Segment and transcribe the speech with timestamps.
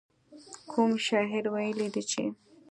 [0.71, 2.23] کوم شاعر ويلي دي چې.